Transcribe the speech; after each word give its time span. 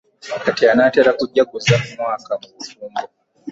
Kati 0.43 0.63
anaatera 0.71 1.11
kujaguza 1.19 1.75
mwaka 1.97 2.31
mu 2.41 2.47
bufumbo. 2.55 3.01